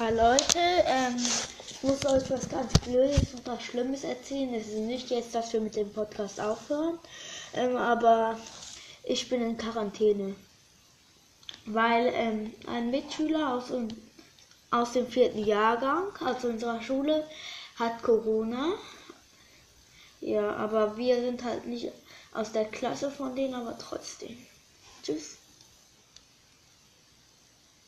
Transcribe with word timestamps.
Hi 0.00 0.10
Leute, 0.12 0.58
ähm, 0.58 1.14
ich 1.70 1.80
muss 1.84 2.04
euch 2.04 2.28
was 2.28 2.48
ganz 2.48 2.72
Blödes 2.80 3.32
und 3.32 3.46
was 3.46 3.62
Schlimmes 3.62 4.02
erzählen. 4.02 4.52
Es 4.52 4.66
ist 4.66 4.78
nicht 4.78 5.08
jetzt, 5.10 5.32
dass 5.36 5.52
wir 5.52 5.60
mit 5.60 5.76
dem 5.76 5.92
Podcast 5.92 6.40
aufhören, 6.40 6.98
ähm, 7.52 7.76
aber 7.76 8.36
ich 9.04 9.28
bin 9.28 9.40
in 9.40 9.56
Quarantäne. 9.56 10.34
Weil 11.66 12.10
ähm, 12.12 12.52
ein 12.66 12.90
Mitschüler 12.90 13.54
aus, 13.54 13.72
aus 14.72 14.92
dem 14.94 15.06
vierten 15.06 15.44
Jahrgang, 15.44 16.08
aus 16.26 16.44
unserer 16.44 16.82
Schule, 16.82 17.24
hat 17.76 18.02
Corona. 18.02 18.72
Ja, 20.20 20.56
aber 20.56 20.96
wir 20.96 21.20
sind 21.20 21.44
halt 21.44 21.66
nicht 21.66 21.92
aus 22.32 22.50
der 22.50 22.64
Klasse 22.64 23.12
von 23.12 23.36
denen, 23.36 23.54
aber 23.54 23.78
trotzdem. 23.78 24.36
Tschüss. 25.04 25.36